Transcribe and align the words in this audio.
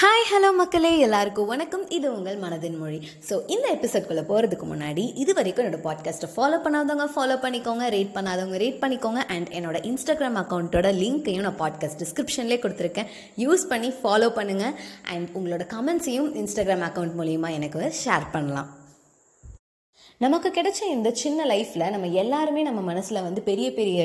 Hi 0.00 0.24
hello 0.30 0.52
மக்களே. 0.56 0.98
எல்லாருக்கும் 0.98 1.46
வணக்கம். 1.46 1.88
இது 1.88 2.14
உங்கள் 2.14 2.38
மனதின் 2.38 2.78
மொழி. 2.78 3.08
ஸோ 3.28 3.42
இந்த 3.46 3.74
எபிசோட்குள்ளே 3.74 4.22
போகிறதுக்கு 4.30 4.66
முன்னாடி 4.72 5.12
இது 5.14 5.34
வரைக்கும் 5.34 5.66
என்னோட 5.66 5.78
பாட்காஸ்ட்டை 5.86 6.28
ஃபாலோ 6.36 6.58
பண்ணாதவங்க 6.64 7.06
ஃபாலோ 7.14 7.36
பண்ணிக்கோங்க 7.44 7.88
ரேட் 7.90 8.12
பண்ணாதவங்க 8.14 8.58
ரேட் 8.64 8.82
பண்ணிக்கோங்க. 8.82 9.16
அண்ட் 9.16 9.48
என்னோட 9.48 9.80
இன்ஸ்டாகிராம் 9.82 10.38
அக்கௌண்ட்டோட 10.42 10.90
லிங்க்கையும் 11.02 11.40
நான் 11.40 11.58
பாட்காஸ்ட் 11.58 12.02
டிஸ்கிரிப்ஷன்லேயே 12.04 12.62
கொடுத்துருக்கேன். 12.62 13.06
யூஸ் 13.36 13.68
பண்ணி 13.68 13.92
ஃபாலோ 14.02 14.30
பண்ணுங்கள் 14.40 14.74
அண்ட் 15.02 15.28
உங்களோட 15.34 15.66
கமெண்ட்ஸையும் 15.76 16.30
இன்ஸ்டாகிராம் 16.42 16.86
அக்கௌண்ட் 16.90 17.16
மூலியமாக 17.22 17.52
எனக்கு 17.52 17.92
ஷேர் 18.04 18.26
பண்ணலாம். 18.32 18.85
நமக்கு 20.20 20.48
கிடைச்ச 20.56 20.80
இந்த 20.92 21.08
சின்ன 21.22 21.40
லைஃப்பில் 21.50 21.82
நம்ம 21.94 22.06
எல்லாருமே 22.20 22.60
நம்ம 22.66 22.82
மனசில் 22.88 23.18
வந்து 23.26 23.40
பெரிய 23.48 23.68
பெரிய 23.78 23.98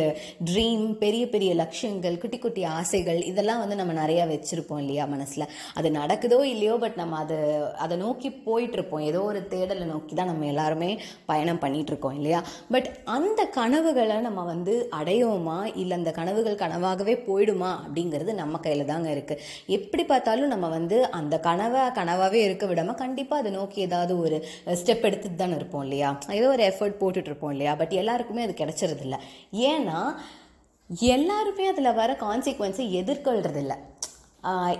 ட்ரீம் 0.48 0.84
பெரிய 1.04 1.24
பெரிய 1.34 1.52
லட்சியங்கள் 1.60 2.18
குட்டி 2.22 2.38
குட்டி 2.38 2.64
ஆசைகள் 2.80 3.20
இதெல்லாம் 3.30 3.62
வந்து 3.62 3.76
நம்ம 3.82 3.94
நிறையா 4.00 4.24
வச்சுருப்போம் 4.32 4.82
இல்லையா 4.84 5.04
மனசில். 5.14 5.46
அது 5.78 5.90
நடக்குதோ 6.00 6.40
இல்லையோ 6.54 6.74
பட் 6.84 6.98
நம்ம 7.02 7.20
அது 7.24 7.38
அதை 7.86 7.98
நோக்கி 8.04 8.32
போயிட்டுருப்போம். 8.48 9.06
ஏதோ 9.12 9.22
ஒரு 9.30 9.42
தேடலை 9.54 9.88
நோக்கி 9.94 10.16
தான் 10.20 10.30
நம்ம 10.32 10.50
எல்லாருமே 10.54 10.90
பயணம் 11.32 11.62
பண்ணிகிட்ருக்கோம் 11.64 12.18
இல்லையா? 12.20 12.42
பட் 12.76 12.90
அந்த 13.18 13.46
கனவுகளை 13.60 14.18
நம்ம 14.28 14.44
வந்து 14.52 14.76
அடையோமா? 15.00 15.58
இல்லை 15.84 15.96
அந்த 16.02 16.14
கனவுகள் 16.20 16.62
கனவாகவே 16.66 17.16
போயிடுமா? 17.30 17.72
அப்படிங்கிறது 17.86 18.38
நம்ம 18.42 18.62
கையில் 18.68 18.92
தாங்க 18.94 19.10
இருக்குது 19.16 19.42
எப்படி 19.80 20.06
பார்த்தாலும் 20.12 20.54
நம்ம 20.56 20.74
வந்து 20.78 21.00
அந்த 21.22 21.38
கனவை 21.50 21.86
கனவாகவே 22.02 22.44
இருக்க 22.50 22.66
விடாமல் 22.74 23.02
கண்டிப்பாக 23.06 23.42
அதை 23.44 23.54
நோக்கி 23.60 23.88
ஏதாவது 23.90 24.14
ஒரு 24.26 24.40
ஸ்டெப் 24.82 25.10
எடுத்துட்டு 25.12 25.42
தானே 25.46 25.60
இருப்போம் 25.62 25.84
இல்லையா? 25.84 25.98
ஏதோ 26.30 26.48
ஒரு 26.48 26.64
எஃபர்ட் 26.64 27.02
போட்டுட்ருப்போம் 27.02 27.50
இல்லையா? 27.50 27.76
பட் 27.76 27.92
எல்லாருக்குமே 27.92 28.44
அது 28.44 28.54
கிடச்சிருதில்ல. 28.58 29.18
ஏன்னா 29.52 30.16
எல்லாருமே 31.00 31.68
அதில் 31.68 31.94
வர 31.94 32.18
கான்சிக்வன்ஸை 32.20 32.88
எதிர்கொள்றதில்ல. 33.02 33.76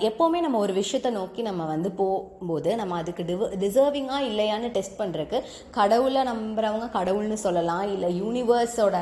எப்போவுமே 0.08 0.40
நம்ம 0.44 0.60
ஒரு 0.66 0.74
விஷயத்தை 0.80 1.10
நோக்கி 1.18 1.42
நம்ம 1.48 1.66
வந்து 1.72 1.90
போகும்போது 2.00 2.70
நம்ம 2.80 2.94
அதுக்கு 3.02 3.24
டிவ 3.28 3.50
டிசர்விங்காக 3.64 4.28
இல்லையான்னு 4.30 4.70
டெஸ்ட் 4.78 4.98
பண்ணுறக்கு 5.02 5.38
கடவுளை 5.78 6.22
நம்புறவங்க 6.30 6.88
கடவுள்னு 6.96 7.38
சொல்லலாம். 7.44 7.84
இல்லை 7.94 8.10
யூனிவர்ஸோட 8.22 9.00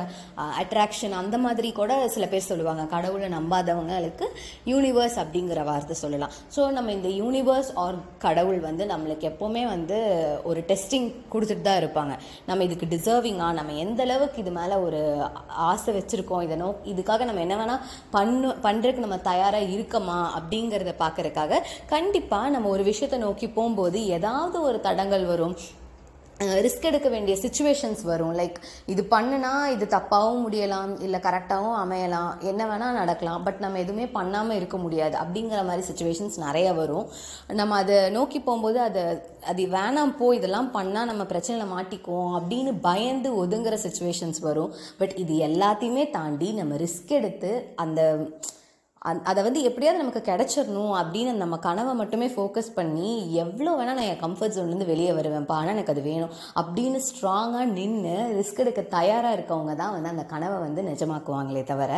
அட்ராக்ஷன் 0.61 1.15
அந்த 1.19 1.37
மாதிரி 1.45 1.69
கூட 1.79 1.91
சில 2.15 2.25
பேர் 2.33 2.49
சொல்லுவாங்க. 2.49 2.83
கடவுளை 2.95 3.29
நம்பாதவங்களுக்கு 3.35 4.27
யூனிவர்ஸ் 4.71 5.17
அப்படிங்கிற 5.23 5.63
வார்த்தை 5.69 5.97
சொல்லலாம். 6.03 6.33
ஸோ 6.55 6.67
நம்ம 6.77 6.91
இந்த 6.97 7.11
யூனிவர்ஸ் 7.21 7.71
ஆர் 7.83 7.99
கடவுள் 8.25 8.59
வந்து 8.67 8.85
நம்மளுக்கு 8.91 9.29
எப்போவுமே 9.31 9.63
வந்து 9.73 9.99
ஒரு 10.51 10.61
டெஸ்டிங் 10.73 11.07
கொடுத்துட்டு 11.35 11.65
தான் 11.69 11.81
இருப்பாங்க. 11.83 12.13
நம்ம 12.51 12.69
இதுக்கு 12.69 12.91
டிசர்விங்காக 12.95 13.57
நம்ம 13.61 13.77
எந்த 13.85 14.01
அளவுக்கு 14.09 14.43
இது 14.43 14.53
மேலே 14.59 14.75
ஒரு 14.89 15.01
ஆசை 15.69 15.89
வச்சுருக்கோம் 15.99 16.45
இதை 16.49 16.57
நோ 16.65 16.69
இதுக்காக 16.95 17.23
நம்ம 17.31 17.45
என்ன 17.47 17.57
வேணால் 17.63 17.83
பண்ணு 18.17 18.51
பண்ணுறதுக்கு 18.67 19.07
நம்ம 19.07 19.21
தயாராக 19.31 19.73
இருக்கமா 19.77 20.19
அப்படிங்கிறத 20.49 20.91
பார்க்கறதுக்காக 21.01 21.57
கண்டிப்பாக 21.95 22.53
நம்ம 22.53 22.69
ஒரு 22.75 22.83
விஷயத்தை 22.91 23.19
நோக்கி 23.27 23.49
போகும்போது 23.57 23.99
ஏதாவது 24.17 24.57
ஒரு 24.69 24.79
தடங்கள் 24.87 25.25
வரும். 25.33 25.57
ரிஸ்க் 26.65 26.85
எடுக்க 26.89 27.07
வேண்டிய 27.13 27.33
சுச்சுவேஷன்ஸ் 27.41 28.01
வரும். 28.09 28.31
லைக் 28.39 28.57
இது 28.91 29.01
பண்ணுனா 29.13 29.49
இது 29.73 29.85
தப்பாகவும் 29.93 30.43
முடியலாம் 30.45 30.91
இல்லை 31.05 31.19
கரெக்டாகவும் 31.25 31.79
அமையலாம் 31.81 32.29
என்ன 32.51 32.61
வேணால் 32.69 32.97
நடக்கலாம் 32.99 33.43
பட் 33.47 33.59
நம்ம 33.63 33.79
எதுவுமே 33.83 34.05
பண்ணாமல் 34.17 34.57
இருக்க 34.59 34.77
முடியாது 34.83 35.15
அப்படிங்கிற 35.23 35.61
மாதிரி 35.69 35.83
சுச்சுவேஷன்ஸ் 35.89 36.37
நிறைய 36.45 36.67
வரும். 36.79 37.09
நம்ம 37.59 37.75
அதை 37.83 37.97
நோக்கி 38.17 38.39
போகும்போது 38.39 38.79
அதை 38.87 39.03
அது 39.53 39.65
வேணாம் 39.77 40.15
போ 40.19 40.29
இதெல்லாம் 40.39 40.69
பண்ணால் 40.77 41.09
நம்ம 41.11 41.25
பிரச்சனையில் 41.33 41.73
மாட்டிக்குவோம் 41.75 42.33
அப்படின்னு 42.39 42.73
பயந்து 42.87 43.31
ஒதுங்குற 43.43 43.77
சுச்சுவேஷன்ஸ் 43.85 44.41
வரும். 44.49 44.73
பட் 45.01 45.15
இது 45.23 45.35
எல்லாத்தையுமே 45.49 46.05
தாண்டி 46.17 46.51
நம்ம 46.61 46.79
ரிஸ்க் 46.85 47.13
எடுத்து 47.19 47.51
அந்த 47.85 48.01
அந் 49.01 49.19
அதை 49.23 49.43
வந்து 49.43 49.59
எப்படியாவது 49.63 50.01
நமக்கு 50.01 50.21
கிடச்சிடணும் 50.21 50.93
அப்படின்னு 51.01 51.33
நம்ம 51.33 51.57
கனவை 51.57 51.93
மட்டுமே 51.93 52.27
ஃபோக்கஸ் 52.27 52.71
பண்ணி 52.75 53.11
எவ்வளோ 53.43 53.73
வேணால் 53.75 53.97
நான் 53.99 54.09
என் 54.09 54.23
கம்ஃபர்ட் 54.23 54.55
ஜோன்லேருந்து 54.55 54.85
வெளியே 54.85 55.11
வருவேன்ப்பா 55.11 55.51
ஆனால் 55.51 55.73
எனக்கு 55.73 55.93
அது 55.93 56.01
வேணும் 56.01 56.33
அப்படின்னு 56.55 56.99
ஸ்ட்ராங்காக 57.05 57.67
நின்று 57.69 58.15
ரிஸ்க் 58.37 58.59
எடுக்க 58.59 58.81
தயாராக 58.81 59.37
இருக்கவங்க 59.37 59.75
தான் 59.75 59.91
வந்து 59.91 60.09
அந்த 60.09 60.25
கனவை 60.25 60.57
வந்து 60.59 60.83
நிஜமாக்குவாங்களே 60.83 61.63
தவிர 61.63 61.93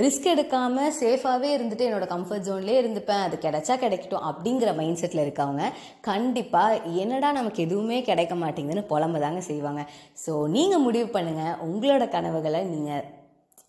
ரிஸ்க் 0.00 0.26
எடுக்காமல் 0.26 0.92
சேஃபாகவே 0.98 1.48
இருந்துட்டு 1.54 1.86
என்னோடய 1.86 2.10
கம்ஃபர்ட் 2.10 2.46
ஜோன்லேயே 2.48 2.80
இருந்துப்பேன் 2.80 3.22
அது 3.22 3.36
கிடைச்சா 3.36 3.74
கிடைக்கட்டும் 3.76 4.26
அப்படிங்கிற 4.28 4.74
மைண்ட் 4.74 5.00
செட்டில் 5.00 5.22
இருக்கவங்க 5.24 5.64
கண்டிப்பாக 6.00 6.76
என்னடா 6.96 7.32
நமக்கு 7.32 7.62
எதுவுமே 7.62 8.02
கிடைக்க 8.02 8.34
மாட்டேங்குதுன்னு 8.34 8.90
புலம்ப 8.92 9.18
தாங்க 9.18 9.40
செய்வாங்க. 9.40 9.84
ஸோ 10.26 10.34
நீங்கள் 10.48 10.80
முடிவு 10.80 11.08
பண்ணுங்கள் 11.18 11.56
உங்களோட 11.60 12.08
கனவுகளை 12.08 12.62
நீங்கள் 12.64 13.02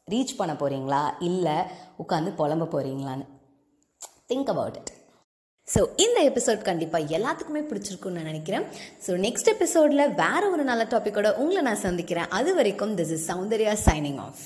ரீச் 0.07 0.37
பண்ண 0.37 0.53
போகிறீங்களா 0.53 1.03
இல்லை 1.19 1.57
உட்காந்து 2.03 2.31
புலம்ப 2.39 2.67
போகிறீங்களான்னு 2.73 3.27
திங்க் 4.27 4.51
அபவுட் 4.53 4.75
இட் 4.75 4.91
ஸோ 5.67 5.81
இந்த 5.95 6.19
எபிசோட் 6.29 6.61
கண்டிப்பாக 6.61 7.17
எல்லாத்துக்குமே 7.17 7.61
பிடிச்சிருக்குன்னு 7.69 8.17
நான் 8.17 8.29
நினைக்கிறேன். 8.31 8.63
ஸோ 9.07 9.11
நெக்ஸ்ட் 9.25 9.51
எபிசோடில் 9.55 10.13
வேறு 10.13 10.51
ஒரு 10.51 10.63
நல்ல 10.63 10.83
டாப்பிக்கோட 10.83 11.35
உங்களை 11.35 11.61
நான் 11.61 11.85
சந்திக்கிறேன். 11.87 12.27
அது 12.29 12.55
வரைக்கும் 12.55 12.97
this 12.97 13.13
is 13.17 13.31
Soundarya 13.31 13.75
signing 13.85 14.19
off 14.19 14.41